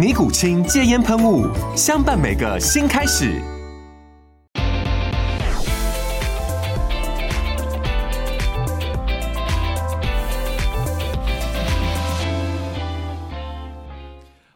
[0.00, 1.46] 尼古清戒烟喷雾，
[1.76, 3.38] 相伴每个新开始。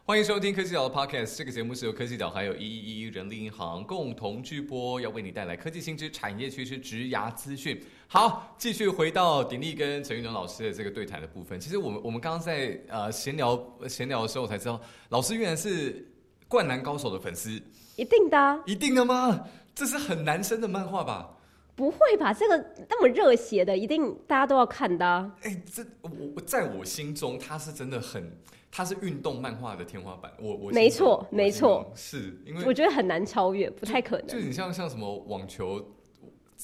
[0.03, 7.79] 欢迎收听科技岛的 Podcast，这个节目是由科技岛还有一一一人力银行共同制播，要为你带来科技新知、产业趋势、职涯资讯。
[8.07, 11.59] 好，继续回到鼎力跟陈玉龙老师的这个对谈的部分。
[11.59, 15.91] 其实我们我们刚刚在呃闲聊闲聊的时候，我才知道老师原来是
[16.47, 17.49] 《灌篮高手》的粉丝，
[17.95, 19.47] 一定的啊、一定的吗？
[19.73, 21.31] 这是很男生的漫画吧？
[21.75, 22.31] 不会吧？
[22.31, 25.35] 这个那么热血的，一定大家都要看的、啊。
[25.41, 28.31] 哎，这我我在我心中，他是真的很，
[28.71, 30.31] 他是运动漫画的天花板。
[30.39, 34.47] 我我没错没错，是因为我觉得很难超越，不太可能就能。
[34.47, 35.85] 你像像什么网球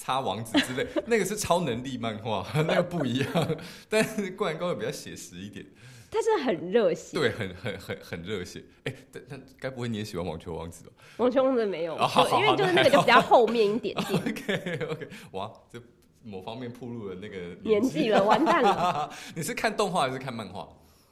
[0.01, 3.27] 擦王子之类， 那个是超能力漫画， 那个不一样。
[3.87, 5.63] 但是灌篮高手比较写实一点，
[6.09, 7.15] 但是很热血。
[7.15, 8.63] 对，很很很很热血。
[8.85, 15.79] 哎，但但该不会你也喜欢网球王子吧网球王子没有，哦好好因为就是那个就比较后面一点点？OK OK，哇，这
[16.23, 19.11] 某方面暴露了那个年纪了，完蛋了。
[19.35, 20.67] 你是看动画还是看漫画？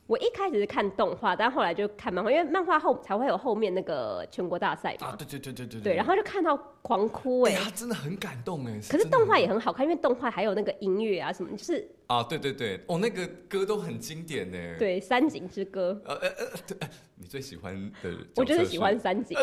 [0.09, 5.15] 我一开始是看动画，但后来就看漫画，因为漫画后才会有后面那个全国大赛啊，嘛。
[5.15, 8.79] 对对对对对对，然后就看到狂哭哎、哎呀，真的很感动哎。
[8.89, 18.11] 可是动画也很好看，因为动画还有那个音乐啊什么，就是啊，对对对，哦，那个歌都很经典呢。，对《山井之歌呃呃呃，对，呃你最喜欢的？
[18.35, 19.37] 我就是喜欢山井。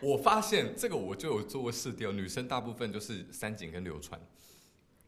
[0.00, 4.20] 我发现这个我就有做过试调，女生大部分就是三井跟流川，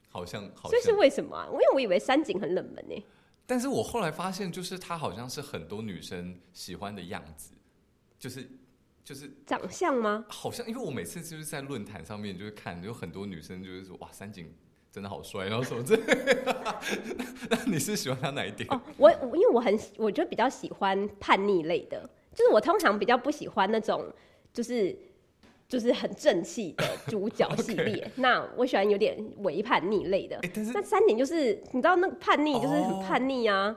[0.08, 1.48] 好像好所以是像，为什么、啊？
[1.50, 3.04] 因为我以为山井很冷门呢、
[3.46, 7.54] 但是我后来发现，就是她好像是很多女生喜欢的样子，
[8.18, 8.50] 就是
[9.04, 10.24] 就是长相吗？
[10.28, 14.52] 好像，因为我每次就是在论坛上面就是看，有很多女生就是说哇，三井
[14.90, 16.44] 真的好帅，然后什么之类。
[17.48, 18.68] 那你是喜欢他哪一点？
[18.70, 24.12] 哦，我我因为我很喜我就比较喜欢叛逆类的，就是我通常比较不喜欢那种
[24.52, 24.98] 就是
[25.68, 28.10] 就是很正气的主角 系列。
[28.16, 30.36] 那我喜欢有点伪叛逆类的。
[30.42, 33.76] 哎、但是那三点就是你知道那个叛逆就是很哦叛逆啊，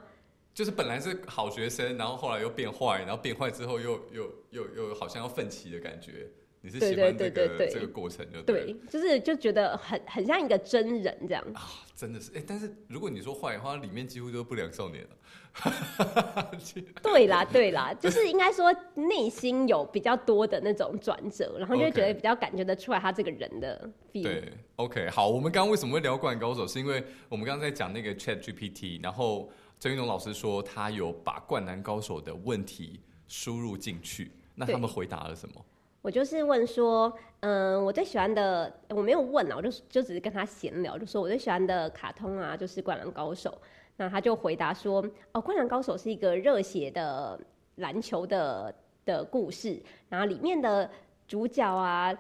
[0.54, 6.28] 就是本来是好学生，然后后来又变坏，然后变坏之后又又又又好像要奋起的感觉。
[6.62, 11.44] 你是喜对欢这个这个过程就对就是就觉得很很像一个真人这样。
[11.54, 15.10] 啊，真的是哎、但是如果你说坏的话，里面几乎都是不良少年了。
[17.02, 23.90] 对啦对啦，就是应该说内心有比较多的那种转折，然后就会觉得比较感觉得出来他这个人的。
[24.14, 26.68] 对，OK，好，我们刚刚为什么会聊《灌篮高手》？
[26.72, 29.50] 是因为我们刚刚在讲那个 Chat GPT，然后
[29.80, 35.66] 郑云龙老师说他有把《灌篮高手》的问题输入进去，那他对们回答了什么？
[36.02, 43.50] 我就是问说，嗯、我最喜欢的，我没有问啊，我就就只是跟他闲聊，就说我最喜欢的卡通啊，就是《灌篮高手》。
[43.98, 45.02] 那他就回答说，
[45.34, 47.38] 哦，《灌篮高手》是一个热血的
[47.76, 48.74] 篮球的
[49.04, 50.90] 的故事，然后里面的
[51.28, 52.18] 主角啊，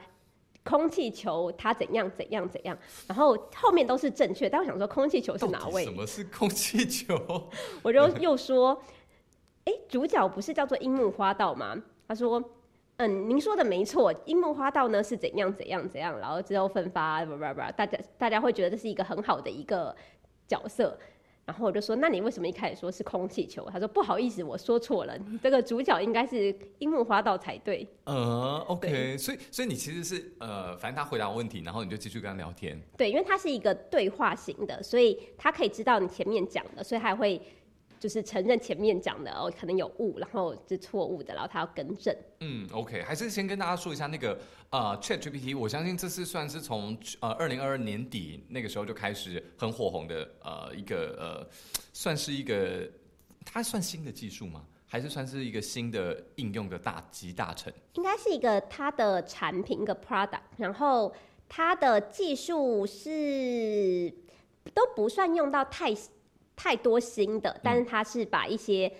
[0.65, 5.93] 空气球他怎样怎样怎样，然后后面都是正确，但我想说空气球是哪位什？
[5.93, 7.17] 么是空气球？
[7.81, 8.77] 我就 又说，
[9.63, 11.81] 哎、主角不是叫做樱木花道吗？
[12.09, 12.43] 他说，
[12.99, 19.95] 嗯，您说的没错，樱木花道呢是怎样怎样怎样，然后之后奋发，不不不，大家大家会觉得这是一个很好的一个
[20.45, 20.99] 角色。
[21.45, 23.65] 然后我就说，那你为什么一开始说是空气球？
[23.71, 27.87] 他说不好意思，我说错了，这个主角应该是樱木花道才对。
[28.03, 32.77] 呃，OK，所以所以你其实是呃，反正他回答问题，然后你就继续跟他聊天。
[32.97, 37.41] 对，因为他是一个对话型的，所以他可以知道你前面讲的，所以他还会
[37.99, 42.15] 就是承认前面讲的哦可能有误，然后是错误的，然后他要更正。
[42.39, 51.47] 嗯，OK，还是先跟大家说一下那个呃，Chat GPT，我相信这次算是从呃二零二二年底那个时候就开始很火红的呃一个呃，
[51.91, 52.89] 算是一个
[53.45, 54.65] 它算新的技术吗？
[54.91, 57.71] 还是算是一个新的应用的大集大成？
[57.93, 61.13] 应该是一个它的产品一个 product，然后
[61.47, 64.11] 它的技术是
[64.73, 65.93] 都不算用到太
[66.61, 68.91] 太多新的，但是他是把一些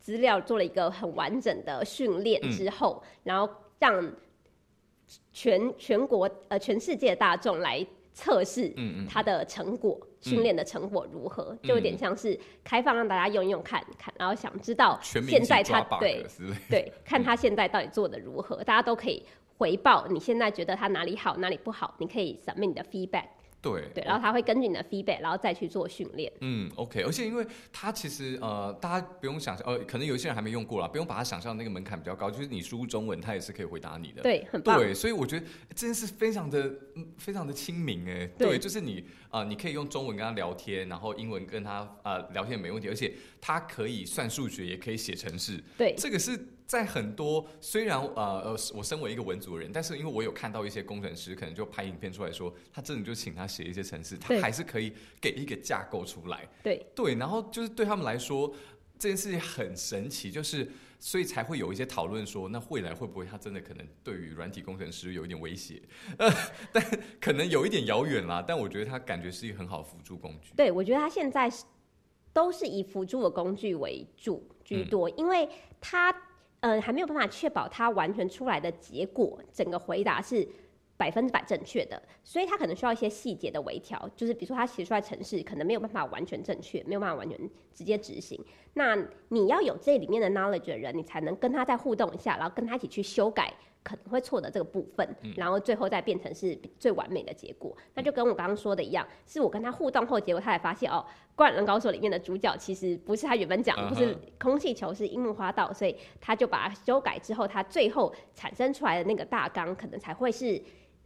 [0.00, 3.46] 资料做了一个很完整的训练之后，然后
[3.78, 4.10] 让
[5.30, 8.72] 全全国呃全世界大众来测试
[9.06, 16.24] 它的成果，训练的成果如何，就有点像是开放让大家用一用看看，然后想知道现在他对
[16.70, 19.22] 对 看他现在到底做的如何，大家都可以
[19.58, 23.26] 回报你现在觉得他哪里好哪里不好，你可以 submit 你的 feedback。
[23.66, 26.32] 对对，然后他会根据你的 feedback，然后再去做训练。
[26.40, 34.22] 嗯，OK，而且因为它其实呃，大家不用想象，呃，可能有一些人还没用过啦，不用把它想象那个门槛比较高，就是你输入中文，它也是可以回答你的。
[34.22, 34.78] 对，很棒。
[34.78, 36.72] 对，所以我觉得这件事非常的
[37.18, 38.26] 非常的亲民哎。
[38.38, 45.62] 对，就是你啊，你可以用中文跟他聊天，然后英文跟他呃聊天没问题，而且他可以算数学，也可以写程式。
[45.76, 46.38] 对，这个是。
[46.66, 56.48] 在很多虽然呃呃，我身为一个文组人，但是因为我有看到一些工程师，可能就拍影片出来说，他真的就请他写一些程式，他还是可以给一个架构出来。
[56.64, 58.52] 对对，然后就是对他们来说，
[58.98, 60.68] 这件事情很神奇，就是
[60.98, 65.80] 所以才会有一些讨论说，那未来会不会他真的可能对于软体工程师有一点威胁？
[66.18, 66.28] 呃，
[66.72, 66.84] 但
[67.20, 68.44] 可能有一点遥远啦。
[68.44, 70.52] 但我觉得他感觉是一个很好的辅助工具。
[70.56, 71.48] 对，我觉得他现在
[72.32, 75.48] 都是以辅助的工具为主居多，因为
[75.80, 76.12] 他。
[76.60, 80.46] 嗯，还没有办法确保它完全出来的结果，整个回答是
[80.96, 87.38] 百分之百正确的，所以它可能需要一些细节的微调，就是比如说它写出来程式可能没有办法完全正确，没有办法完全
[87.72, 88.42] 直接执行。
[88.74, 88.96] 那
[89.28, 93.52] 你要有这里面的 knowledge 的人，你才能跟他再互动一下，然后跟他一起去修改。
[93.86, 97.72] 可能会错的这个部分，然后最后再变成是最完美的结果。
[97.94, 101.06] 那就跟我刚刚说的一样，是我跟他互动后，结果他才发现哦，
[101.36, 110.60] 《灌篮高手》里面的主角其实不是他原本讲的，不是空气球，是樱木花道，所以他就把它修改之后，他最后产生出来的那个大纲，可能才会是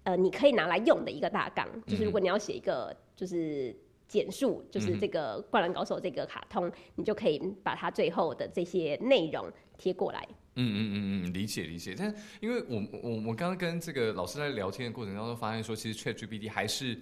[0.05, 1.69] 呃，你可以拿来用的一个大纲。
[1.87, 3.77] 就是如果你要写一个就是
[4.09, 9.47] 简述，就是这个《灌篮高手》这个卡通，你就可以把它最后的这些内容
[9.77, 10.27] 贴过来。
[10.56, 11.94] 嗯嗯嗯嗯，理解理解。
[11.97, 16.99] 但因为我我我刚刚跟这个老师在聊天的过程当中，发现说，其实 ChatGPT 还是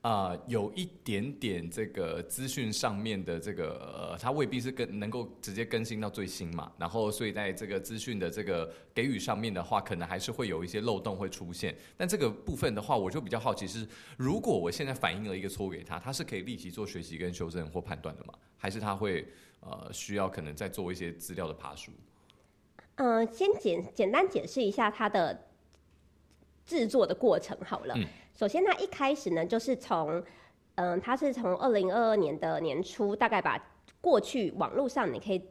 [0.00, 6.70] 啊有一点点这个资讯上面的这个，呃，它未必是跟能够直接更新到最新嘛。
[6.78, 11.74] 然后，所以在这个资讯的这个给予上面的话，可能还是会有一些漏洞会出现。
[11.96, 13.86] 但这个部分的话，我就比较好奇是，
[14.16, 18.34] 如果我现在反映了一个错误给他，他是可以立即做学习跟修正或判断的吗？
[18.56, 19.26] 还是他会
[19.60, 21.90] 呃需要可能再做一些资料的爬书？
[22.96, 25.46] 嗯，先简简单解释一下它的
[26.64, 27.94] 制作的过程好了。
[28.34, 30.22] 首先，它一开始呢，就是从
[30.76, 33.60] 嗯，它是从二零二二年的年初，大概把
[34.00, 35.42] 过去网络上你可以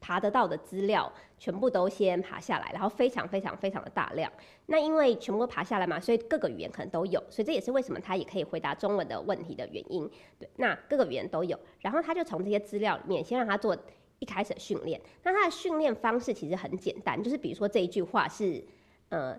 [0.00, 4.32] 爬得到的资料全部都先爬下来，然后非常非常非常的大量。
[4.66, 10.10] 那因为全部爬下来嘛，所以各个语言可能都有，所以这也是为什么它也可以回答中文的问题的原因。
[10.38, 13.76] 对，那各个语言都有，然后他就从这些资料里面先让他做。
[14.20, 18.62] 一开始训练，那他的训练方式其实很简单，就是比如说这一句话是，
[19.08, 19.34] 呃，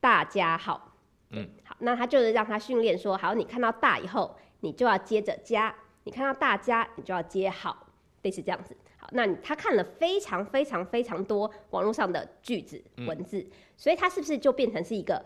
[0.00, 0.94] 大家好，
[1.30, 5.74] 嗯，好，那他就是让他训练说，好，你看到大以后，你就要接着加，
[6.04, 7.86] 你看到大家，你就要接好，
[8.20, 8.76] 类似这样子。
[8.98, 13.46] 好，那他看了非常非常非常多网络上的句子文字，
[13.78, 15.24] 所以他是不是就变成是一个，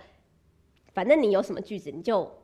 [0.94, 2.40] 反正你有什么句子，你就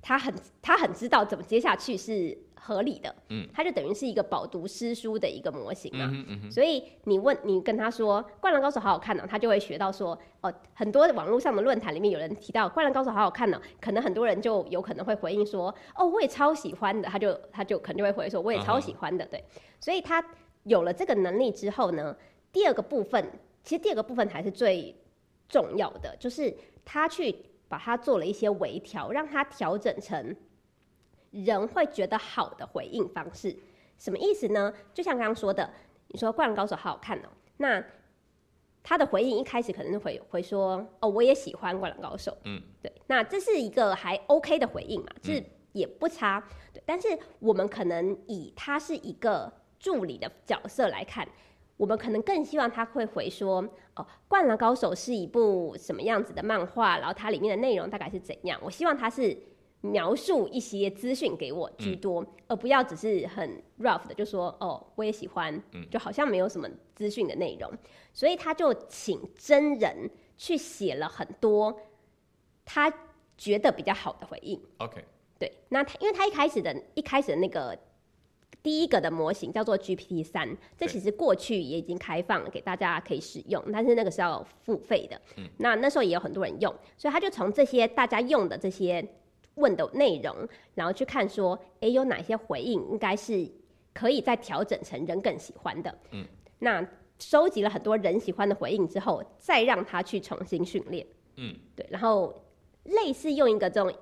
[0.00, 0.32] 他很
[0.62, 2.45] 他很知道怎么接下去是。
[2.66, 6.10] 合理的，嗯，它就等于是一个饱读诗书的一个模型嘛，
[6.50, 19.44] 所以你问你跟他说《灌篮高手》好好看呢，他就会学到说，哦，很多网络上的论坛里面有人提到《灌篮高手》好好看呢，可能很多人就有可能会回应说，哦，我也超喜欢的，他就他就可能就会回说，我也超喜欢的，对，
[19.78, 20.24] 所以他
[20.64, 22.16] 有了这个能力之后呢，
[22.50, 23.24] 第二个部分，
[23.62, 24.92] 其实第二个部分才是最
[25.48, 26.52] 重要的，就是
[26.84, 27.32] 他去
[27.68, 30.34] 把它做了一些微调，让它调整成。
[31.44, 33.56] 人会觉得好的回应方式，
[33.98, 34.72] 什么意思呢？
[34.94, 35.70] 就像刚刚说的，
[36.08, 37.28] 你说《灌篮高手》好好看哦，
[37.58, 37.84] 那
[38.82, 46.42] 他的回应一开始可能是会会说：“哦，我也喜欢《灌篮高手》。”嗯，对，那这是一个还 OK 的回应嘛，就是也不差。
[46.72, 47.08] 对，但是
[47.40, 51.26] 我们可能以他是一个助理的角色来看，
[51.76, 53.56] 我们可能更希望他会回说
[53.96, 56.98] ：“哦，《灌篮高手》是一部什么样子的漫画？
[56.98, 59.36] 然后它里面的内容大概是怎样？”我希望他是。
[59.82, 67.70] 描述一些资讯给我居多，而不要只是很 rough 的就说哦，我也喜欢，就好像没有什么资讯的内容。
[68.12, 71.78] 所以他就请真人去写了很多
[72.64, 72.92] 他
[73.36, 74.60] 觉得比较好的回应。
[74.78, 75.04] OK，
[75.38, 77.78] 对，那他因为他一开始的一开始的那个
[78.62, 85.20] 第一个的模型叫做 GPT 三，这其实过去也已经开放了给大家可以使用，但是那个是要付费的。
[85.36, 89.06] 嗯那那时候也有很多人用，所以他就从这些大家用的这些
[89.56, 90.34] 问的内容，
[90.74, 93.46] 然后去看说，诶，有哪些回应应该是
[93.92, 95.98] 可以再调整成人更喜欢的。
[96.12, 96.24] 嗯，
[96.58, 96.86] 那
[97.18, 101.06] 收集了很多人喜欢的回应之后，再让他去重新训练。
[101.36, 102.42] 嗯，对，然后
[102.84, 103.92] 类似用一个这种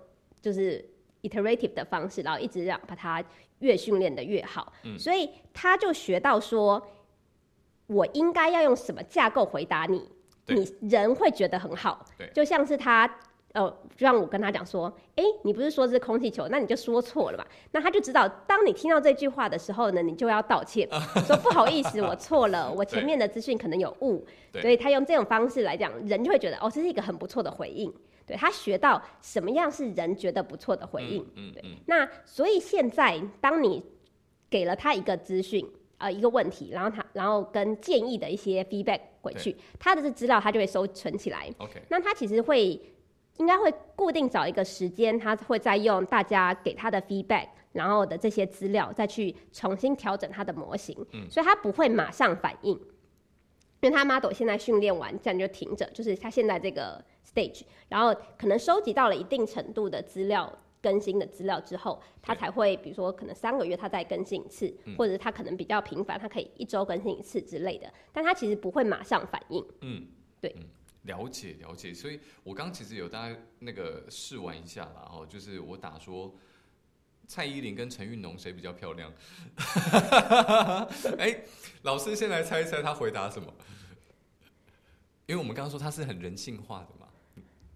[0.40, 0.84] 就是
[1.22, 3.24] iterative 的方式，然后一直让把它
[3.60, 4.72] 越训练的越好。
[4.82, 6.84] 嗯所以他就学到说，
[7.86, 10.10] 我应该要用什么架构回答你，
[10.46, 12.04] 你人会觉得很好。
[12.18, 13.08] 对就像是他。
[13.54, 17.46] 呃，就像我跟他讲说，哎、你不是说这是空气球，那你就说错了吧。
[17.70, 20.88] 那他就知道，当你听到这句话的时候呢，你就要道歉，
[21.24, 24.26] 说不好意思，我错了，我前面的资讯可能有误。
[24.52, 27.92] 对所以他用这种方式来讲，人就会觉得，哦，这是一个很不错的回应。
[28.26, 31.24] 对他学到什么样是人觉得不错的回应。
[31.52, 33.80] 对那所以现在，当你
[34.50, 35.64] 给了他一个资讯，
[35.98, 41.48] 呃，一个问题，然后他，然后跟建议的一些 feedback 回去，他的这资料他就会收存起来。
[41.58, 42.80] OK，那他其实会
[43.38, 51.28] 应该会固定找一个时间，他会再用大家给他的 feedback，然后的这些资料再去重新调整他的模型，嗯。
[51.30, 52.72] 所以他不会马上反应，
[53.80, 60.52] 因为他 model 现在训练完这样就停着，就是他现在这个 stage，然后可能收集到了一定程度的资料。
[60.84, 64.94] 更新的资料之后，他才会，比如说可能三个月他再更新一次，嗯。
[64.98, 69.64] 或者是他可能比较频繁，他可以一周更新一次之类的，但他其实不会马上反应。
[69.80, 70.06] 嗯，
[70.42, 70.54] 对。
[70.58, 70.64] 嗯
[71.04, 71.94] 了解了解。
[71.94, 76.34] 所以我刚刚其实有大概那个试玩一下啦，哦，就是我打说
[77.26, 79.10] 蔡依林跟陈韵农谁比较漂亮？
[81.18, 81.42] 哎、
[81.82, 83.50] 老师先来猜一猜他回答什么？
[85.26, 87.08] 因为我们刚刚说他是很人性化的嘛。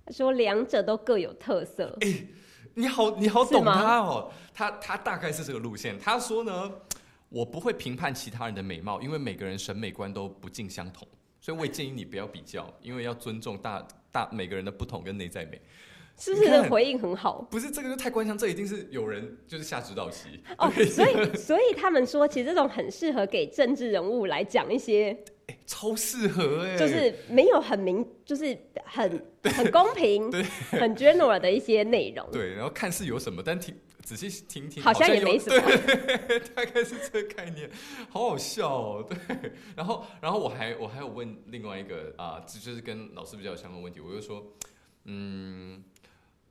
[0.05, 1.99] 他说两者都各有特色，
[2.75, 4.31] 你好，你好懂他哦。
[4.55, 5.99] 他他大概是这个路线。
[5.99, 6.73] 他说呢，
[7.29, 11.07] 我不会评判其他人的美貌，因为每个人审美观都不尽相同，
[11.49, 15.59] 所以我也建议你不要比较，因为要尊重大大每个人的不同跟内在美。
[16.19, 17.41] 是不是回应很好？
[17.51, 20.43] 不是这个就太官腔，这一定是有人就是下指导棋。
[20.59, 25.17] 哦，所以所以他们说，其实这种很适合给政治人物来讲一些，
[25.65, 30.31] 超适合哎、就是没有很明，就是很很公平、
[30.71, 32.29] 很 general 的一些内容。
[32.31, 33.75] 对，然后看似有什么，但听
[34.09, 37.71] 仔细听听，好像也有没什么对， 大概是这个概念，
[38.09, 39.07] 好好笑哦。
[39.07, 44.43] 对，然后然后我还我还有问另外一个啊、这就是跟老师比较有相关的问题，我就说，
[45.05, 45.85] 嗯，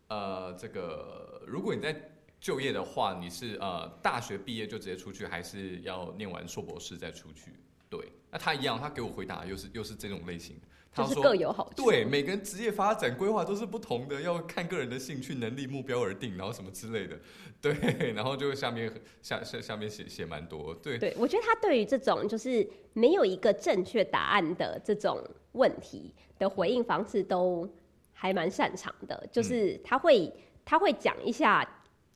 [0.07, 7.53] 呃，这个如果你在就业的话，你是呃大学毕业就直接出去，还是要念完硕博士再出去？
[7.89, 7.99] 对，
[8.29, 10.55] 那他一样，他给我回答又是又是这种类型
[11.04, 11.86] 就是说各有好处。
[11.86, 17.18] 对，每个人职业发展规划都是不同的，要看个人的兴趣、能力、目标而定，然后什么之类的。
[17.62, 20.74] 对，然后就下面下下下面写写蛮多。
[20.75, 25.20] 对，对，我觉得他对于这种就是没有一个正确答案的这种
[25.54, 27.68] 问题的回应方式都
[28.13, 30.32] 还蛮擅长的，就是他会
[30.63, 31.68] 他会讲一下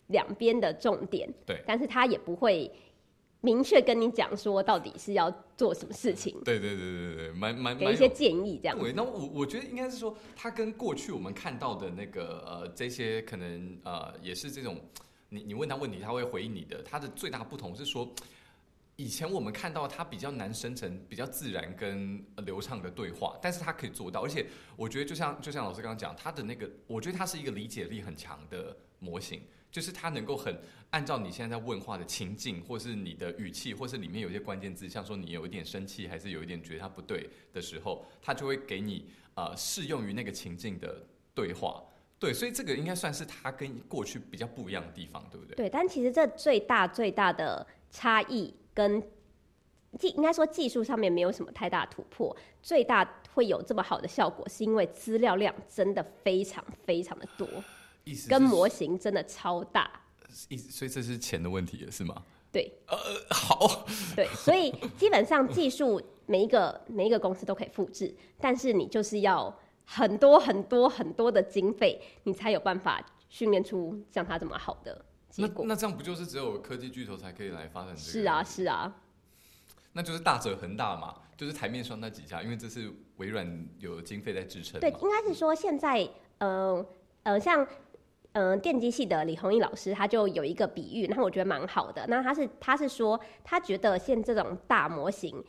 [0.07, 2.71] 两边的重点，对但是他也不会
[3.41, 8.77] 明确跟你讲说到底是要做什么事情，对对对对对，蛮蛮给一些建议这样。
[8.77, 14.79] 对，那我我觉得应该是说，它跟过去我们看到的那个呃这些可能呃也是这种，
[15.29, 16.83] 你你问他问题，他会回应你的。
[16.83, 18.07] 它的最大不同是说，
[18.95, 24.21] 以前我们看到它比较难生成比较自然跟呃流畅的对话，但是它可以做到。
[24.21, 24.45] 而且
[24.75, 29.41] 我觉得就像就像老师刚刚讲，它的那个，我觉得它是一个理解力很强的模型。
[29.71, 30.55] 就是它能够很
[30.89, 41.01] 按照你现在在问话的情境，或是你的语气，或是里面有一些关键字，像说你有一点生气，还是有一点觉得它不对的时候，它就会给你呃适用于那个情境的
[41.33, 41.81] 对话。
[42.19, 45.55] 对，所以这个应该算是它跟过去比较不一样的地方，对不对？
[45.55, 49.01] 对，但其实这最大最大的差异跟
[49.97, 57.47] 技应该说技术上面没有什么太大突破，最大会有这么好的效果，是因为资料量真的非常非常的多，
[58.11, 59.89] 意思跟模型真的超大。
[60.49, 62.23] 意思，所以这是钱的问题了，是吗？
[62.51, 62.97] 对呃，
[63.29, 75.65] 好，对，所以基本上技术每一个每一个公司都可以复制，但是你就是要很多很多很多的经费，你才有办法训练出像它这么好的结那果。
[75.65, 78.11] 那这样不就是只有科技巨头才可以来发展这个？
[78.11, 79.01] 是啊，，是啊，
[79.93, 86.85] 那就是大者恒大嘛，就是台面上那几家，因为这是微软有经费在支撑对，应该是说现在，呃
[87.23, 87.65] 呃，像
[88.33, 92.05] 呃电机系的李宏毅老师，他就有一个比喻，然后我觉得蛮好的。
[92.07, 95.43] 那他是他是说，他觉得现这种大模型，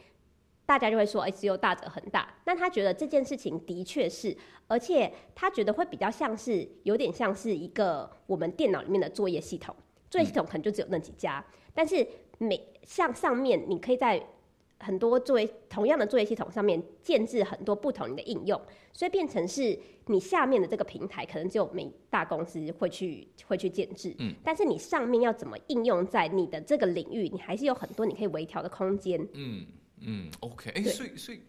[0.67, 2.35] 大家就会说，哎、只有大者很大。
[2.45, 4.37] 那他觉得这件事情的确是，
[4.67, 9.75] 而且他觉得会比较像是，有点像是一个我们电脑里面的作业系统，
[10.11, 12.07] 作业系统可能就只有那几家，但是
[12.39, 14.21] 每像上面你可以在
[14.83, 18.61] 很多作为同样的作业系统上面建置很多不同的应用，
[18.93, 29.21] 所以变成是你下面的这个平台可能只有每大公司会去会去建置，嗯，但是你上面要怎么应用在你的这个领域，你还是有很多你可以微调的空间。
[29.35, 29.65] 嗯
[30.01, 30.93] 嗯，OK，哎、对。
[30.93, 31.41] 所以所以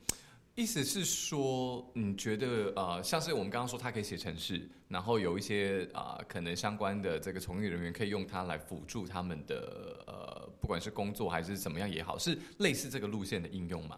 [0.56, 13.98] 意思是说，你觉得呃，像是我们刚刚说，它可以写程式，然后有一些啊、可能相关的这个从业人员可以用它来辅助他们的呃，不管是工作还是怎么样也好，是类似这个路线的应用嘛？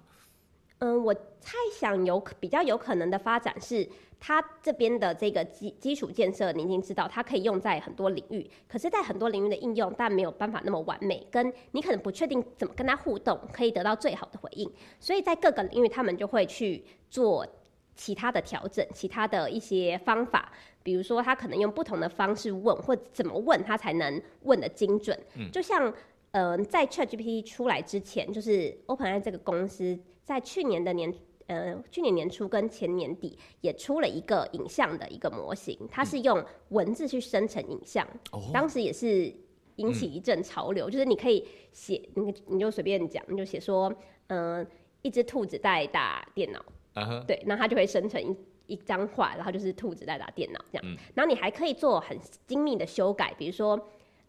[0.79, 3.87] 嗯，我猜想有比较有可能的发展是，
[4.19, 14.69] 它这边的这个基基础建设，你已经知道它可以用在很多领域，可是，在很多领域的应用，但没有办法那么完美，跟你可能不确定怎么跟它互动，可以得到最好的回应。
[14.99, 17.47] 所以在各个领域，他们就会去做
[17.95, 20.51] 其他的调整，其他的一些方法，
[20.83, 25.17] 比如说他可能用不同的方式问，或怎么问他才能问的精准。
[25.35, 25.87] 嗯就像
[26.31, 31.13] 嗯、呃在 ChatGPT 出来之前，就是 OpenAI 这个公司在去年的年
[31.47, 39.31] 呃去年年初跟前年底也出了一个影像的一个模型，它是用文字去生成影像，哦，当时也是
[39.75, 43.93] 引起一阵潮流，就是你可以写，你你就随便讲，你就写说，
[44.27, 44.65] 嗯、
[45.03, 46.59] 一只兔子在打电脑，
[46.93, 50.83] 啊哈，对，那它就会生成一一张画，然后就是兔子在打电脑这样。
[50.87, 50.97] 嗯。
[51.13, 52.17] 然后你还可以做很
[52.47, 53.79] 精密的修改，比如说，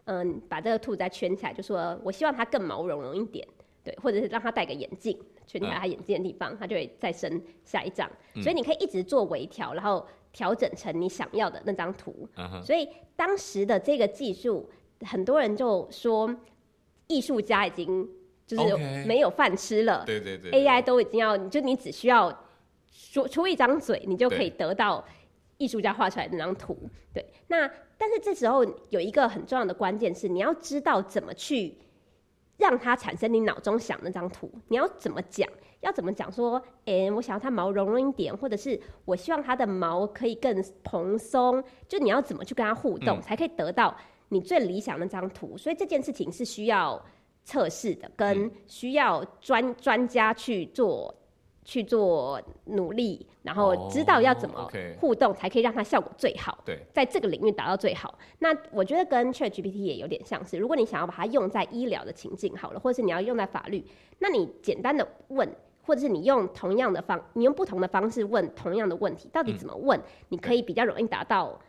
[0.05, 3.47] 嗯，把这个兔子再圈起来，就说我希望它更毛茸茸一点，
[3.83, 8.07] 对，或者是让它戴个眼镜，圈起来它眼睛的地方，他就会再生下一张。
[8.35, 12.29] 嗯所以你可以一直做微调，然后调整成你想要的那张图。
[12.63, 14.69] 所以当时的这个技术，
[15.01, 16.35] 很多人就说，
[17.07, 18.07] 艺术家已经
[18.45, 18.77] 就是
[19.07, 20.03] 没有饭吃了。
[20.05, 22.45] 对对对 AI 都已经要，就你只需要
[22.91, 25.03] 说出一张嘴，你就可以得到
[25.57, 26.77] 艺术家画出来的那张图。
[27.11, 31.75] 对，那但是这时候有一个很重要的关键是，你要知道怎么去
[32.57, 35.47] 让它产生你脑中想那张图，你要怎么讲。
[35.81, 36.29] 要怎么讲？
[36.31, 43.95] 说，诶、我想要它毛茸茸一点，或者是我希望它的毛可以更蓬松，就你要怎么去跟它互动，嗯才可以得到
[44.29, 45.55] 你最理想的那张图。
[45.55, 46.99] 所以这件事情是需要
[47.43, 51.13] 测试的，跟嗯需要专专家去做
[51.67, 56.57] 去做努力，然后知道要怎哦么互动，才可以让它效果最好。
[56.63, 58.17] 对，在这个领域达到最好。
[58.39, 63.83] 那我觉得跟 Chat GPT 也有点像是，如果你想要把它用在医疗的情境好了，或者是你要用在法律，
[64.19, 65.47] 那你简单的问，
[65.83, 71.59] 或者是你用同样的方，你用不同的方式问同样的问题，到底怎么问，你可以比较容易达到。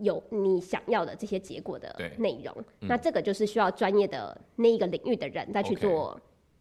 [0.00, 6.16] 有你想要的这些结果的对内容，嗯那这个就是需要专业的那一个领域的人再去做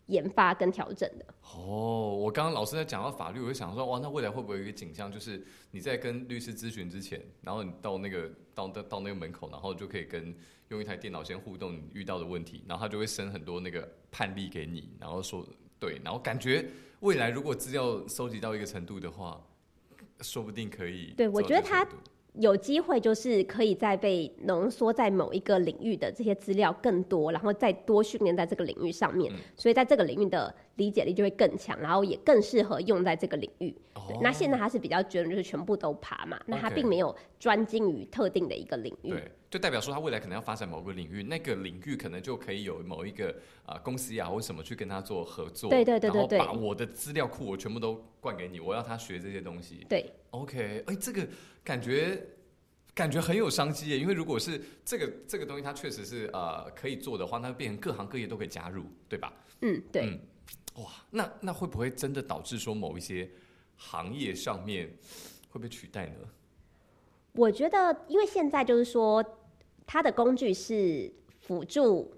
[0.08, 1.26] 研发跟调整的。
[1.56, 10.36] 哦，我刚刚老师在讲到法律，我就想说，哇，那未来会不会有一个景象，就是你在跟律师咨询之前，然后你到那个到到到那个门口，然后就可以跟
[10.70, 15.48] 用一台电脑先互动你遇到的问题，然后他就会生很多那个判例给你，然后说
[15.80, 16.66] 对，然后感觉
[17.02, 19.42] 未来如果资料收集到一个程度的话，
[20.22, 21.88] 说不定可以对我觉得他
[22.40, 33.76] 有机会就是可以再被浓缩在某一个领域的这些资料更多，然后再多训练在这个领域上面，嗯所以在这个领域的理解力就会更强，然后也更适合用在这个领域。
[34.22, 39.10] 那现在它是比较觉得就是全部都爬嘛，那它 OK 并没有专精于特定的一个领域。
[39.10, 43.34] 对，就代表说他未来可能要发展某个领域，那个领域可能就可以有某一个
[43.66, 49.86] 啊、公司呀或什么去跟他做合作，对对对对对然后把我的资料库我全部都灌给你，我要他学这些东西。
[49.88, 51.28] 对 OK，哎，这个
[51.64, 52.22] 感觉
[52.94, 59.34] 感觉很有商机耶，因为如果是这个这个东西，它确实是呃可以做的话，那变成各行各业都可以加入，对吧？
[59.62, 60.04] 嗯，对。
[60.06, 60.20] 嗯
[60.84, 63.28] 哇，那那会不会真的导致说某一些
[63.78, 64.88] 行业上面
[65.50, 66.16] 会被取代呢？
[67.38, 69.24] 我觉得，因为现在就是说，
[69.86, 72.12] 它的工具是辅助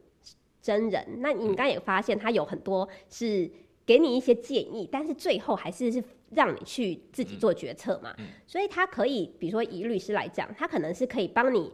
[0.62, 1.06] 真人。
[1.18, 3.52] 那你刚刚也发现，它有很多是
[3.86, 8.16] 给你一些建议，但是最后还是是让你去自己做决策嘛。
[8.18, 11.72] 嗯所以它可以，比如说以律师来讲，它可能是可以帮你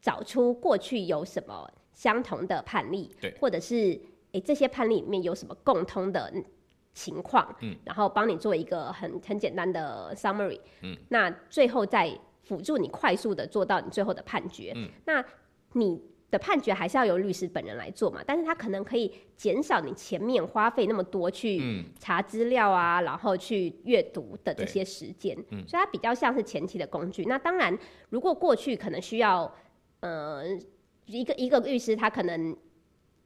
[0.00, 3.98] 找出过去有什么相同的判例，对或者是
[4.32, 6.32] 诶这些判例里面有什么共通的
[6.92, 12.10] 情况，嗯，然后帮你做一个很很简单的 summary，嗯，那最后再
[12.50, 15.24] 辅助你快速的做到你最后的判决，嗯，那
[15.74, 25.64] 你的判决还是要由律师本人来做嘛，但是他可能可以减少你前面花费那么多去嗯，查资料啊，然后去阅读的这些时间，嗯。
[25.68, 27.24] 所以它比较像是前期的工具。
[27.26, 29.54] 那当然，如果过去可能需要，
[30.00, 30.42] 呃，
[31.06, 32.56] 一个一个律师他可能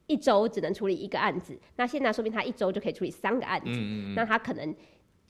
[0.05, 4.75] 一周只能处理一个案子，那现在说明他一周就可以处理三个案子，嗯嗯嗯，那他可能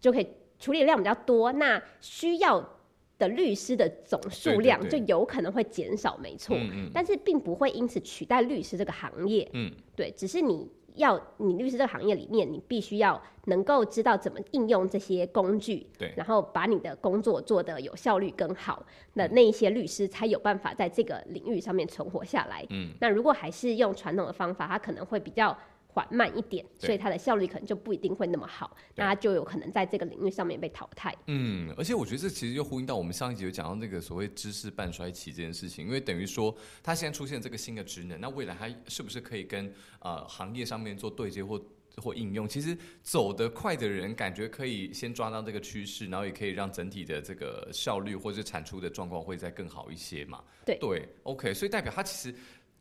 [0.01, 0.27] 就可以
[0.60, 2.75] 处理的量比较多，那需要
[3.17, 9.49] 的律师的总数量就有可能会减少，没错，嗯嗯但是并不会因此取代律师这个行业。
[9.54, 22.65] 嗯，对，只是你要你律师这个行业里面，你必须要能够知道怎么应用这些工具，对然后把你的工作做得有效率更好，那那一些律师才有办法在这个领域上面存活下来。
[22.69, 25.58] 嗯，那如果还是用传统的方法，他可能会比较。
[25.95, 31.15] 缓慢一点，所以它的效率可能就不一定会那么好，那它就有可能在这个领域上面被淘汰。
[31.27, 36.53] 嗯，而且我觉得这其实又呼应到我们上一集有讲到那个所谓知识半衰期这件事情，因为等于说
[36.84, 42.45] 它现在出现这个新的职能，那未来它是不是可以跟呃行业上面做对接或或应用？
[42.45, 50.43] 其实走得快的人感觉可以先抓到这个趋势，然后也可以让整体的这个效率或者产出的状况会再更好一些嘛。
[50.65, 52.36] 对对，OK，所以代表它其实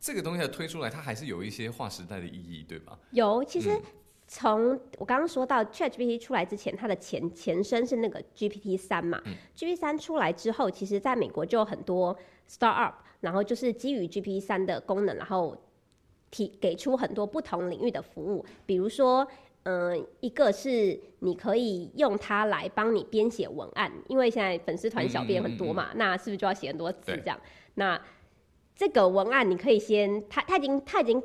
[0.04, 2.98] 这个东西的推出来，它还是有一些划时代的意义，对吧？
[3.12, 3.82] 有，其实嗯
[4.26, 9.18] 从我刚刚说到 ChatGPT 出来之前，它的前前身是那个 GPT 三嘛。
[9.56, 12.14] GPT 嗯三出来之后，其实在美国就有很多
[12.46, 15.56] startup，然后就是基于 GPT 三的功能，然后
[16.30, 19.26] 提给出很多不同领域的服务，比如说。
[19.66, 27.40] 嗯，一个是你可以用它来帮你编写文案，因为现在粉丝团小编很多嘛，那是不是就要写很多字对这样？
[27.76, 27.98] 那
[28.74, 31.22] 这个文案你可以先，他他已经他已经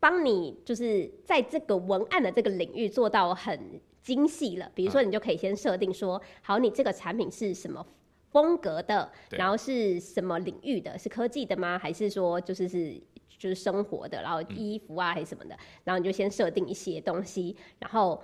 [0.00, 4.70] 帮你就是在这个文案的这个领域做到很精细了。
[4.74, 7.84] 比如说，你就可以先设定说，好，你这个产品是什么
[8.30, 11.78] 风格的，然后是什么领域的，是科技的吗？
[11.78, 13.00] 还是说就是是
[13.38, 15.56] 就是生活的，然后衣服啊还是什么的？
[15.84, 18.22] 然后你就先设定一些东西，然后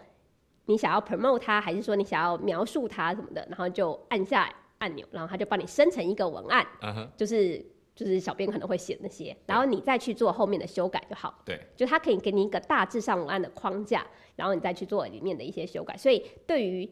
[0.67, 6.67] 你想要 promote 它，还是说你想要描述它什么的，然后就按下按钮，然后它就帮你生成一个文案。
[6.81, 11.43] 嗯哼，就是就是小编可能会写那些，然后你再去做后面的修改就好。
[11.45, 15.97] 对，就它可以给你一个大致上文案的框架，然后你再去做里面的一些修改。
[15.97, 16.89] 所以对于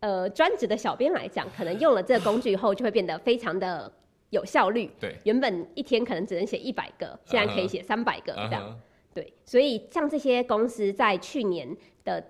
[0.00, 3.92] 呃专职的小编来讲，可能用了这个工具以后，就会变得非常的
[4.30, 4.90] 有效率。
[5.00, 8.80] 对，原本一天可能只能写一百个，现在可以写三百个这样。
[9.12, 12.24] 对，所以像这些公司在去年的，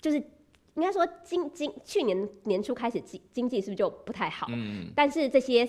[0.00, 4.46] 就是应该说经经去年年初开始经经济是不是就不太好？
[4.50, 5.68] 嗯但是这些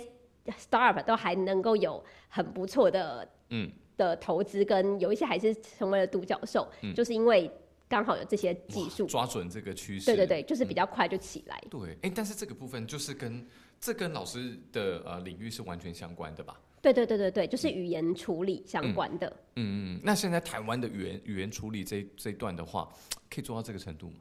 [0.53, 7.49] startup 都还能够有很不错的嗯，的投资，跟有一些还是成为了独角兽，就是因为
[7.87, 9.05] 刚好有这些技术。
[9.05, 11.61] 抓准这个趋势，对对对，就是比较快就起来。
[11.69, 13.47] 对，哎，但是这个部分就是跟
[13.79, 16.59] 这跟老师的呃领域是完全相关的吧？
[16.81, 19.27] 对对对对对，就是语言处理相关的。
[19.55, 22.87] 嗯嗯，那现在台湾的语言语言处理这这一段的话，
[23.29, 24.15] 可以做到这个程度吗？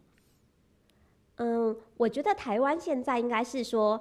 [1.37, 4.01] 嗯，我觉得台湾现在应该是说，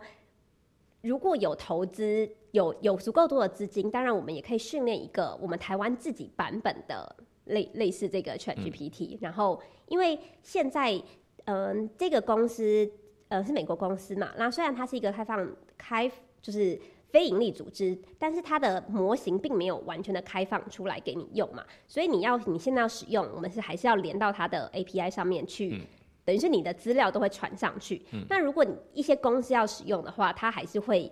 [1.03, 7.13] 如果有投资，有有足够多的资金，当然我们也可以训练一个我们台湾自己版本的
[7.45, 11.01] 类类似这个 Chat GPT、然后，因为现在
[11.45, 12.89] 嗯、这个公司
[13.27, 15.45] 呃是美国公司嘛，那虽然它是一个开放
[15.77, 16.09] 开
[16.41, 25.81] 就是非盈利组织，但是它的模型并没有完全的开放出来给你用嘛，所以你要你现在要使用，我们是还是要连到它的 API 上面去。
[26.25, 28.05] 等于是你的资料都会传上去。
[28.29, 31.11] 那如果你一些公司要使用的话，它还是会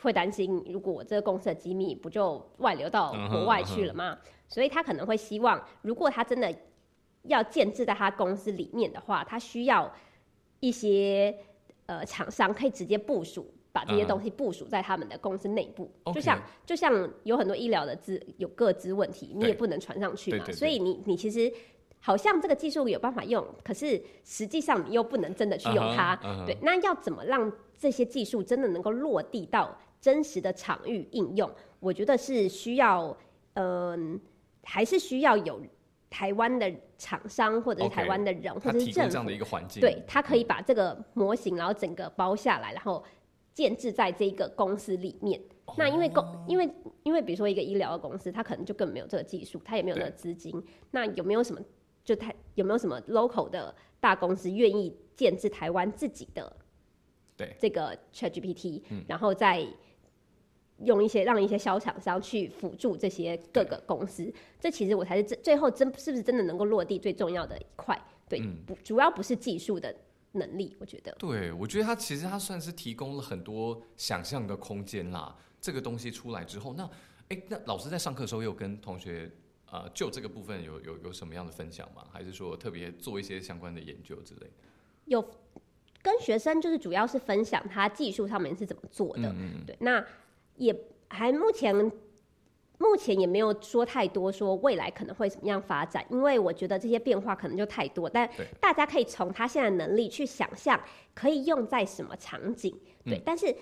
[0.00, 4.18] 会担心，如果我这个公司的机密不就外流到国外去了吗？
[4.48, 6.54] 所以他可能会希望，如果他真的
[7.22, 9.92] 要建制在他公司里面的话，他需要
[10.60, 11.34] 一些
[11.86, 13.52] 呃厂商可以直接部署。
[13.74, 21.50] 把这些东西部署在他们的公司内部就像就像有很多医疗的资有各资问题，你也不能传上去嘛，对对对所以你你其实
[22.04, 26.16] 好像这个技术有办法用，可是实际上你又不能真的去用它。
[26.44, 31.48] 对，那要怎么让这些技术真的能够落地到真实的场域应用？
[31.78, 33.16] 我觉得是需要，
[33.54, 34.20] 嗯、
[34.64, 35.60] 还是需要有
[36.10, 43.02] 台湾的厂商或者是台湾的人或者是这样的一个环境，对，他可以把这个模型，然后整个包下来，然后
[43.54, 45.40] 建制在这个公司里面。
[45.78, 46.68] 那因为公，哦因为
[47.04, 50.62] 因为比如说一个医疗的公司，它可能就根本没有这个技术，它也没有那个资金。
[50.90, 51.60] 那有没有什么，
[52.04, 56.54] 就台有没有什么 local 的大公司愿意建制台湾自己的
[57.36, 59.66] 对这个 ChatGPT，、嗯然嗯后再
[60.78, 64.32] 用一些让一些小厂商去辅助这些各个公司？
[64.58, 67.96] 这其实我才是最最后真是不是真的能够落地最重要的一块。
[68.28, 69.94] 对，嗯不主要不是技术的
[70.32, 71.14] 能力，我觉得。
[71.18, 75.36] 对，我觉得它其实它算是提供了很多想象的空间啦。
[75.60, 76.90] 这个东西出来之后，那
[77.28, 79.30] 哎，那老师在上课的时候也有跟同学
[79.72, 82.06] 呃就这个部分有有有什么样的分享吗？
[82.12, 84.52] 还是说特别做一些相关的研究之类的？
[85.06, 85.20] 有
[86.02, 90.04] 跟学生就是主要是分享他技术上面是怎么做的，嗯嗯对，那
[90.56, 90.76] 也
[91.08, 91.74] 还目前
[92.78, 98.28] 目前也没有说太多说未来可能会怎么样发展，因为我觉得这些变化可能就太多，但
[98.60, 100.78] 大家可以从他现在能力去想象
[101.14, 103.54] 可以用在什么场景，对，嗯但是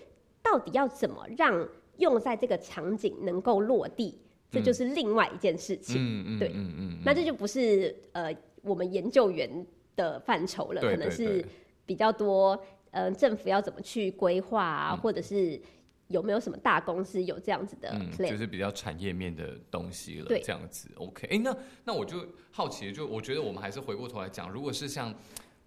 [0.43, 1.69] 到底要怎么让
[1.99, 4.19] 用在这个场景能够落地，
[4.51, 5.97] 这就是另外一件事情。
[5.97, 11.45] 嗯嗯，对嗯嗯，那这就不是呃我们研究员的范畴了，可能是
[11.87, 12.61] 比较多
[12.91, 15.61] 呃政府要怎么去规划啊，嗯或者是
[16.09, 20.89] 有没有什么大公司有这样子的就是比较产业面的东西了，对这样子。
[20.97, 25.15] OK，哎、那那我就好奇，就我觉得我们还是回过头来讲，如果是像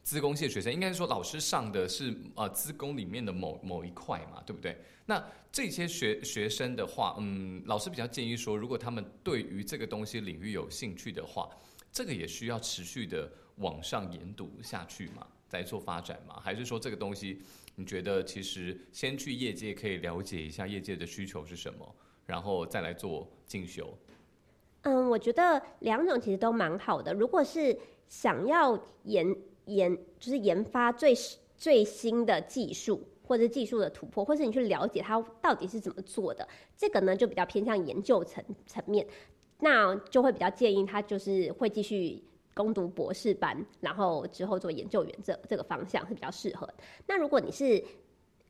[0.04, 4.78] 资工系的学生，应该是说老师上的是呃资工里面的某某一块嘛，对不对？
[5.06, 11.50] 那这些学学生的话，嗯，老师比较建议说，如果他们对于这个东西领域有兴趣的话，
[11.92, 16.40] 这个也需要持续的往上研读下去嘛，再做发展嘛？
[16.40, 17.42] 还是说这个东西
[17.76, 23.98] 你觉得其实先去业界可以了解一下业界的需求是什么，然后再来做进修？
[24.82, 27.14] 嗯，我觉得两种其实都蛮好的。
[27.14, 29.36] 如果是想要研
[29.66, 31.14] 研，就是研发最
[31.58, 36.48] 最新的技术，或者是技术的突破，或是你去了解它到底是怎么做的，
[36.78, 39.08] 这个呢就比较偏向研究层层面，
[39.60, 42.24] 那就会比较建议他就是会继续。
[42.56, 46.72] 攻读博士班，然后之后做研究员这这个方向是比较适合。
[47.08, 47.84] 那如果你是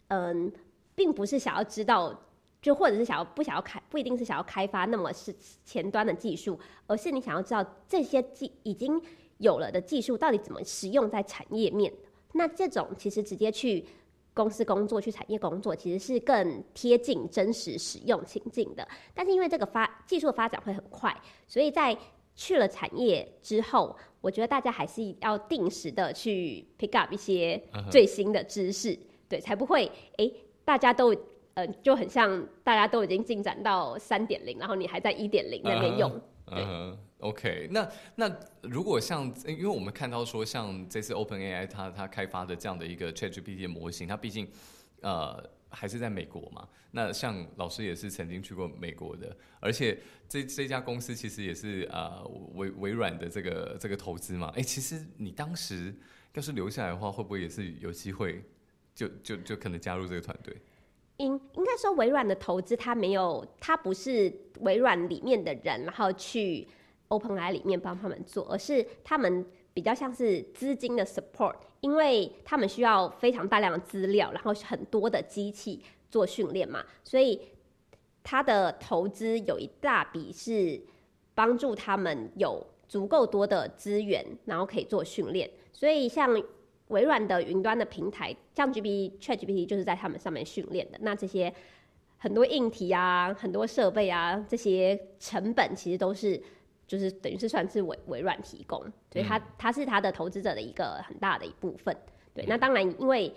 [0.09, 0.51] 嗯，
[0.93, 2.13] 并不是想要知道
[2.61, 9.01] 就或者是想要不想要开，不一定是想要开发那么是前端的技术，而是你想要知道这些技已经
[9.43, 11.93] 有了的技术到底怎么使用在产业面。
[12.33, 13.85] 那这种其实直接去
[14.33, 18.87] 公司工作、去产业工作，其实是更贴近真实使用情境的。
[19.13, 21.15] 但是因为这个发技术的发展会很快，
[21.47, 21.95] 所以在
[22.33, 28.97] 去了产业之后，我觉得大家还是要定时的去 pick up 一些最新的知识，
[29.29, 30.33] 对，才不会诶，
[30.65, 31.15] 大家都
[31.53, 36.09] 呃就很像大家都已经进展到三点零，然后你还在一点零那边用。
[36.09, 36.19] 对
[36.57, 44.47] 嗯，OK，那那如果像，因为我们看到说，像这次 OpenAI 它它开发的这样的一个 ChatGPT 的模型，它毕竟
[45.01, 46.67] 呃还是在美国嘛。
[46.91, 54.53] 那像老师也是曾经去过美国的，而且这这家公司其实也是呃微微软的这个这个投资嘛。
[54.55, 55.93] 哎、其实你当时
[56.33, 58.43] 要是留下来的话，会不会也是有机会
[58.93, 60.55] 就就就可能加入这个团队？
[61.17, 66.67] 应应该说，微软的投资它没有，它不是微软里面的人，然后去
[67.09, 77.39] OpenAI 里面帮他们做，而是他们比较像是资金的 support，因为他们需要非常大量的资料，然后很多的机器做训练嘛，所以
[78.23, 80.81] 他的投资有一大笔是
[81.35, 85.49] 帮助他们有足够多的资源，然后可以做训练。
[85.71, 86.41] 所以像
[86.93, 90.97] 微软的云端的平台，像 GPT、ChatGPT 就是在他们上面训练的。
[91.01, 91.53] 那这些
[92.17, 96.41] 很多硬体啊、很多设备啊，这些成本其实都是
[96.87, 98.79] 就是等于是算是微微软提供，
[99.11, 101.93] 所以它它是它的投资者的一个很大的一部分。
[102.33, 103.33] 对，那当然因为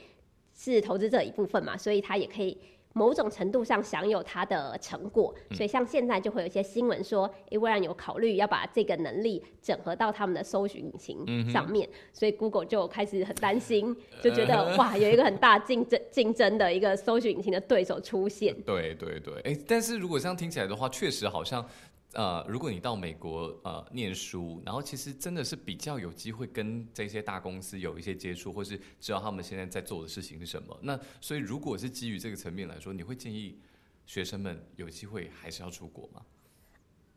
[0.55, 2.57] 是投资者一部分嘛，所以它也可以。
[2.97, 18.59] 某种程度上享有它的成果，所以像现在就会有一些新闻说，诶，微软有考虑要把这个能力整合到他们的搜寻引擎上面，所以 Google 就开始很担心，就觉得 哇，有一个很大竞争竞争的一个搜寻引擎的对手出现。
[18.63, 21.63] 对对对，哎，但是如果这样听起来的话，确实好像，
[22.13, 30.79] 呃，如果你到美国呃念书，然后其实真的是比较有机会跟这些大公司有一些接触，或是知道他们现在在做的事情是什么。
[30.83, 33.59] 那所以如果是基于这个层面来说，你会建议
[34.07, 36.23] 学生们有机会还是要出国吗？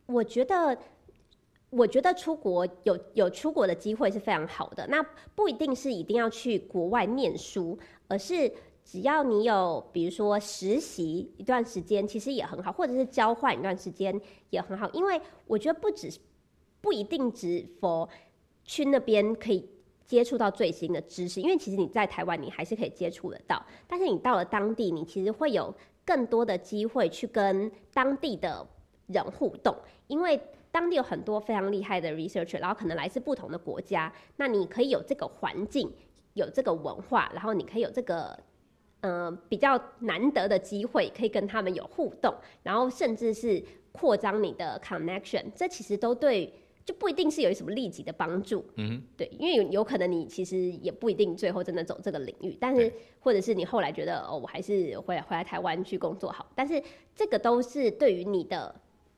[0.06, 0.76] 我觉得，
[1.70, 4.86] 我觉得出国有有出国的机会是非常好的。
[4.88, 5.02] 那
[5.34, 8.52] 不一定是一定要去国外念书，而是
[8.90, 14.90] 只要你有，比如说实习一段时间，其实也很好，或者是交换一段时间也很好。
[14.90, 16.10] 因为我觉得不只
[16.80, 18.08] 不一定只 for
[18.64, 19.64] 去那边可以
[20.04, 25.72] 接触到最新的知识，因为其实你在台湾你还是可以接触得到，但是你到了当地，你其实会有
[26.04, 28.66] 更多的机会去跟当地的
[29.06, 29.72] 人互动，
[30.08, 30.40] 因为
[30.72, 35.88] 当地有很多非常厉害的 researcher，然后可能来自不同的国家，那你可以有这个环境，
[36.34, 38.36] 有这个文化，然后你可以有这个。
[39.00, 46.52] 呃，比较难得的机会，可以跟他们有互动，然后甚至是扩张你的 connection，这其实都对，
[46.84, 48.64] 就不一定是有什么立即的帮助。
[48.76, 56.82] 嗯对，因为有有可能你其实也不一定最后真的走这个领域，但是或者是你后来觉得哦，我还是回来回来台湾去工作好，但是
[57.16, 58.74] 这个都是对于你的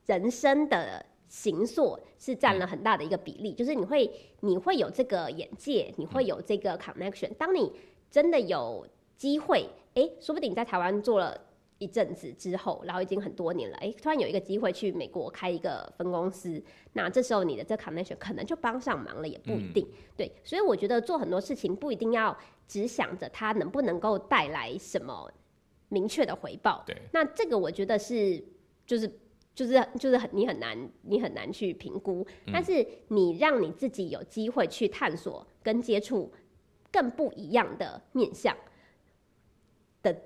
[0.07, 7.73] 人生的行塑是占了很大的一个比例，就是你会你会有这个眼界，你会有这个 connection，当你
[8.11, 8.87] 真的有
[9.23, 11.41] 机会，哎，说不定你在台湾做了。
[11.79, 19.85] 一阵子之后，然后已经很多年了，哎，突然有一个机会去美国开一个分公司，那这时候你的这 connection 可能就帮上忙了，也不一定。
[20.17, 25.29] 对，所以我觉得做很多事情不一定要只想着它能不能够带来什么
[25.89, 26.85] 明确的回报。
[26.87, 28.41] 对，那这个我觉得是
[28.87, 29.11] 就是
[29.53, 36.31] 就是就是很你很难你很难去评估，但是你让你自己有机会去探索跟接触
[36.93, 38.57] 更不一样的面向
[40.03, 40.17] 的，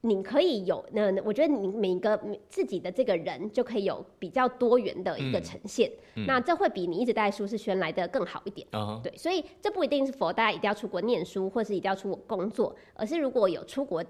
[0.00, 5.90] 你可以有那我觉得你每一个自己的这个人就可以有比较多元的一个呈现，
[6.26, 8.66] 那这会比你一直待在舒适圈来的更好一点。
[9.02, 14.04] 对，所以这不一定是否大家一定要出国念书，或是一定要出国工作，而是如果有出国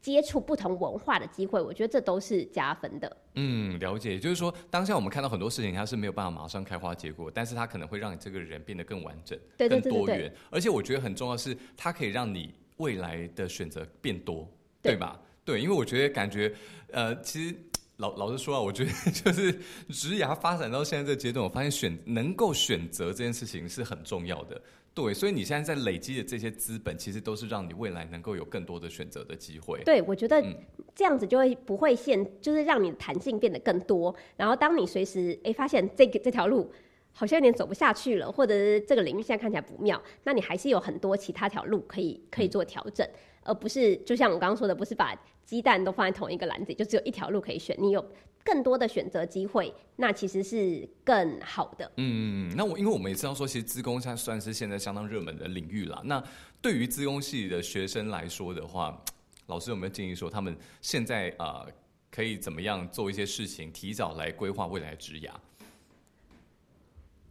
[0.00, 3.16] 接触不同文化的机会，我觉得这都是加分的。
[3.36, 4.12] 嗯，了解。
[4.12, 10.30] 也就是说，当下我们看到很多事情，它是没有办法马上开花结果，但是它可能会让你这个人变得更完整、对对对对对更多元。
[10.50, 14.48] 而且我觉得很重要是，它可以让你未来的选择变多，
[14.82, 15.20] 对对吧？
[15.44, 16.52] 对，因为我觉得感觉，
[16.90, 17.54] 呃，其实
[17.98, 19.52] 老老实说啊，我觉得就是
[19.90, 24.60] 职涯发展到现在这个阶段，我发现选能够选择这件事情是很重要的。
[24.94, 29.82] 对，所以你现在在累积的这些资本，其实都是让你未来能够有更多的选择的机会。
[29.84, 30.56] 对，我觉得嗯
[30.94, 34.14] 这样子就会不会限，就是让你的弹性变得更多。
[34.36, 36.72] 然后当你随时哎发现这个这条路
[37.14, 43.08] 好像有点走不下去了，或者是这个领域现在看起来不妙，那你还是有很多其他条路可以可以做调整，
[43.44, 47.76] 而不是就像我刚刚说的，不是把鸡蛋都放在同一个篮子，就只有一条路可以选。
[47.78, 48.04] 你有
[48.42, 51.90] 更多的选择机会，那其实是更好的。
[51.98, 56.02] 嗯，那我因为我们也知道说，其实资工它算是现在相当热门的领域啦。
[56.04, 56.22] 那
[56.60, 59.00] 对于资工系的学生来说的话，
[59.46, 61.66] 老师有没有建议说，他们现在呃
[62.10, 65.30] 可以怎么样做一些事情，提早来规划未来职涯？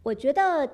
[0.04, 0.70] 我觉得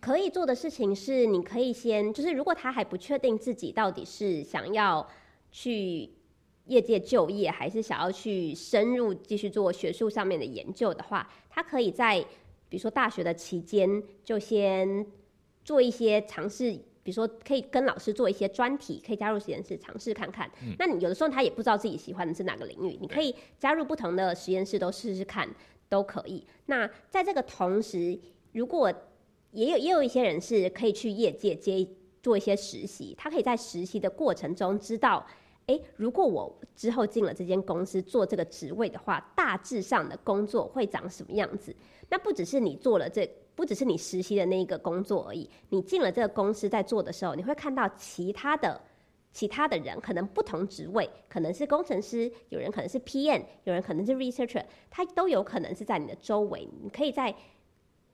[0.00, 5.06] 可以做的事情是，你可以先就是，如果他还不确定自己到底是想要
[5.52, 6.10] 去
[6.66, 12.20] 业界就业，还是想要去深入继续做学术上面的研究的话，他可以在
[12.68, 15.06] 比如说大学的期间就先
[15.62, 16.78] 做一些尝试。
[17.04, 20.50] 比如说，可以跟老师做一些专题，可以加入实验室尝试看看。
[20.78, 25.46] 那你有的时候他也不知道自己喜欢的是哪个领域，你可以加入不同的实验室都试试看，
[25.90, 26.46] 都可以。
[26.64, 28.18] 那在这个同时，
[28.54, 28.90] 如果
[29.50, 31.86] 也有也有一些人是可以去业界接
[32.22, 35.26] 做一些实习，他可以在实习的过程中知道，
[35.66, 41.74] 诶，如果我之后进了这间公司做这个职位的话，大致上的工作会长什么样子？
[42.08, 48.80] 那不只是你做了这，不只是你实习的那一个工作而已，你进了这个公司在做的时候，你会看到其他的。
[49.34, 56.68] 其他的人可能不同职位，可能是工程师，有人可能是 PM，有人可能是 researcher，他都有可能是在你的周围。
[56.80, 57.34] 你可以在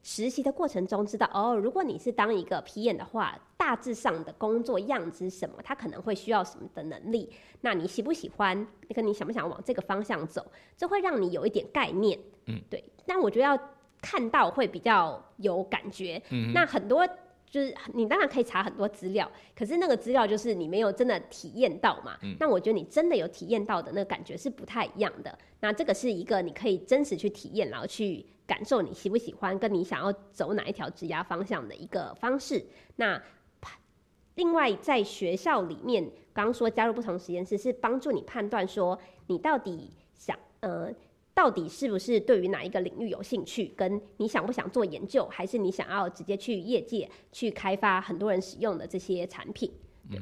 [0.02, 8.66] 实习的过程中知道，哦，如果你是当一个 PM 的话，大致上的工作样子什么，他可能会需要什么的能力，那你喜不喜欢？
[8.94, 10.44] 跟你想不想往这个方向走，
[10.76, 12.18] 这会让你有一点概念。
[12.46, 12.82] 嗯，对。
[13.06, 13.58] 那我觉得要
[14.00, 16.22] 看到会比较有感觉。
[16.30, 17.06] 嗯，那很多。
[17.50, 22.16] 就是你当然可以查很多资料，可是那个资料就是你没有真的体验到嘛。
[22.22, 25.36] 嗯那我觉得你真的有体验到的那个感觉是不太一样的。
[25.58, 32.66] 那这个是一个你可以真实去体验，然后去感受你喜不喜欢，跟你想要走哪一条职涯方向的一个方式。
[32.96, 33.22] 那
[34.34, 40.92] 另外在学校里面，刚刚说加入不同实验室是帮助你判断说你到底想呃。
[41.32, 43.72] 到底是不是对于哪一个领域有兴趣？
[43.74, 49.72] 跟你想不想做研究，还是你想要直接去业界去开发很多人使用的这些产品？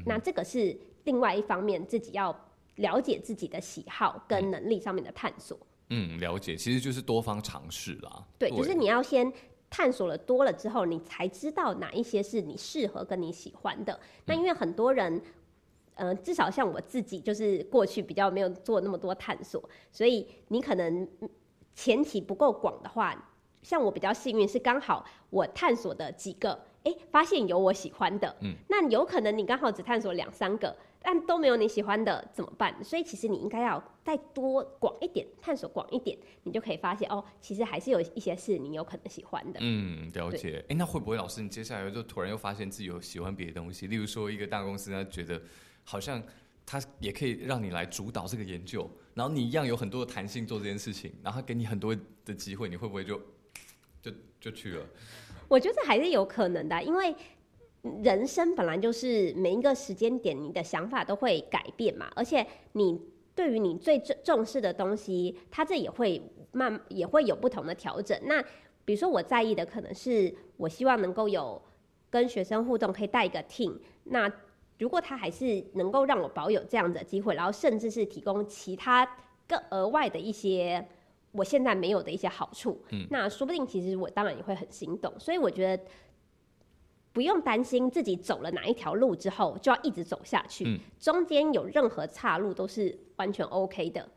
[0.06, 2.32] 那这个是另外一方面，自己要
[2.76, 5.58] 了解自己的喜好跟能力上面的探索。
[5.90, 8.24] 嗯，了解，其实就是多方尝试啦。
[8.38, 9.32] 对，就是你要先
[9.70, 13.98] 探索了多了之后，你才知道哪一些是你适合跟你喜欢的。
[14.26, 15.22] 那因为很多人。
[16.00, 21.08] 呃，至少像我自己，就是过去比较没有做那么多探索，所以你可能
[21.74, 23.28] 前提不够广的话，
[23.62, 32.82] 像我比较幸运是刚好我探索的几个，哎，发现有我喜欢的，嗯，那有可能你刚好只探索两三个，但都没有你喜欢的怎么办？
[32.82, 39.60] 所以其实你应该要再多广一点，探索广一点，你就可以发现哦，其实还是有一些是你有可能喜欢的。
[39.62, 40.64] 嗯，了解。
[40.68, 43.86] 哎，那会不会老师你接下来就突然又发现自己有喜欢别的东西？
[43.86, 45.40] 例如说一个大公司，他觉得。
[45.90, 46.22] 好像
[46.66, 53.18] 他也可以让你来主导这个研究，然后你一样有很多的弹性做这件事情，然后给你很多的机会，你会不会就
[54.02, 54.84] 就就去了？
[55.48, 57.16] 我觉得还是有可能的，因为
[58.02, 63.00] 人生本来就是每一个时间点，你的想法都会改变嘛，而且你
[63.34, 66.22] 对于你最重重视的东西，它这也会
[66.52, 68.18] 慢也会有不同的调整。
[68.24, 68.42] 那
[68.84, 71.60] 比如说我在意的可能是我希望能够有
[72.10, 74.30] 跟学生互动，可以带一个 team，那。
[74.80, 79.04] 如果他还是能够让我保有这样的机会，然后甚至是提供其他
[79.48, 80.86] 更额外的一些
[81.32, 85.12] 我现在没有的一些好处，嗯，那说不定其实我当然也会很心动。
[85.18, 85.82] 所以我觉得
[87.18, 94.08] 不用担心自己走了哪一条路之后就要一直走下去，嗯中间有任何岔路都是完全 OK 的。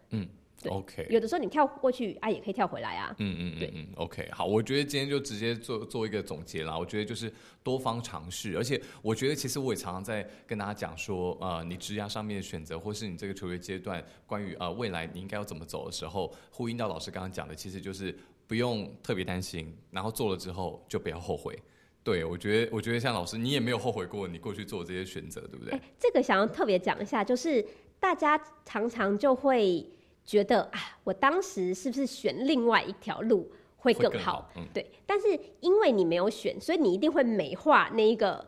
[0.62, 3.16] 对 OK，有的时候你跳过去啊，也可以跳回来啊。
[3.18, 6.78] 嗯嗯嗯对嗯，OK，好，我觉得今天就直接做做一个总结啦。
[6.78, 7.34] 我觉得就是
[7.64, 21.58] 多方尝试，而且我觉得其实我也常常在跟大家讲说，呃，你职涯上面的选择，或是你这个求学阶段，关于呃未来你应该要怎么走的时候，呼应到老师刚刚讲的，其实就是不用特别担心，然后做了之后就不要后悔。
[22.04, 25.74] 对，我觉得，我觉得像老师，你也没有后悔过你过去做这些选择，对不对？
[25.74, 27.64] 哎、这个想要特别讲一下，就是
[28.00, 29.86] 大家常常就会
[30.26, 34.50] 觉得啊，我当时是不是选另外一条路会更好？
[34.56, 35.28] 嗯，对，但是
[35.60, 38.44] 因为你没有选，所以你一定会美化那一个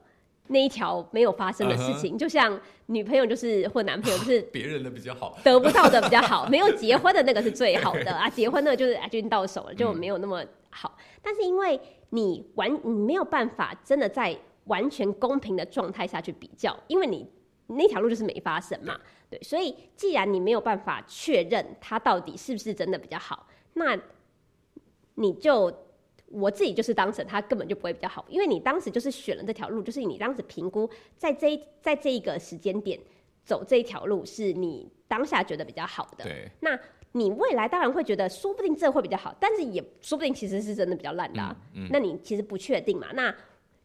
[0.47, 2.17] 那一条没有发生的事嗯情。
[2.17, 5.37] 就像女朋友就是或男朋友就是 别人的比较好。
[5.43, 10.45] 得不到的比较好，没有结婚的那个是最好的啊，结婚的就是已经到手了，就没有那么好。
[11.23, 11.79] 但是因为
[12.11, 17.27] 你完，你没有办法真的在完全公平的状态下去比较，因为你
[17.65, 18.99] 那条路就是没发生嘛，
[19.29, 23.97] 对，所以既然你没有办法确认它到底是不是真的比较好，那
[25.15, 25.73] 你就。
[26.35, 32.99] 我自己就是当成它根本就不会比较好，因为你当时就是选了这条路，就是你当时评估在这一在这一个时间点
[33.45, 36.23] 走这一条路是你当下觉得比较好的。
[36.23, 36.75] 对，那
[37.13, 41.55] 你未来当然会觉得，说不定这会比较好，但是也说不定其实是真的比较烂的、啊。
[41.73, 43.07] 嗯那你其实不确定嘛？
[43.13, 43.33] 那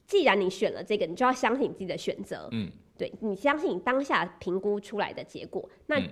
[0.06, 2.48] 既然你选了这个，你就要相信你自己的选择。
[2.52, 5.68] 嗯，对你相信你当下评估出来的结果。
[5.86, 6.08] 那嗯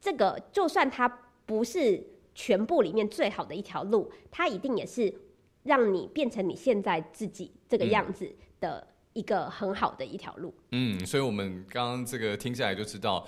[0.00, 1.08] 这个就算它
[1.46, 2.02] 不是
[2.34, 5.14] 全部里面最好的一条路，它一定也是
[5.62, 10.52] 让你变成你现在自己这个样子的一个很好的一条路。
[10.72, 13.26] 嗯，所以我们刚刚这个听下来就知道，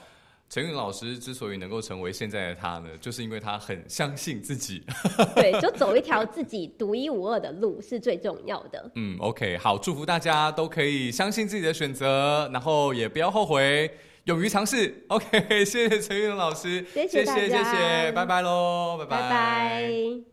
[0.51, 4.85] 陈韵老师之所以能够成为现在的他呢，就是因为他很相信自己。
[5.35, 8.91] 对，就走一条自己独一无二的路是最重要的。
[8.95, 13.91] 嗯，OK，好，祝福大家都可以相信自己的选择，然后也不要后悔，
[14.25, 15.05] 勇于尝试。
[15.09, 19.91] OK， 谢谢陈韵老师，谢谢谢谢大家谢谢，拜拜喽，拜拜拜。
[19.91, 20.25] You.